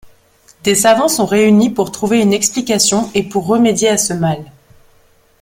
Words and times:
Des 0.63 0.73
savants 0.73 1.07
sont 1.09 1.27
réunis 1.27 1.69
pour 1.69 1.91
trouver 1.91 2.21
une 2.21 2.33
explication 2.33 3.11
et 3.13 3.21
pour 3.21 3.45
remédier 3.45 3.89
à 3.89 3.99
ce 3.99 4.13
mal. 4.13 4.51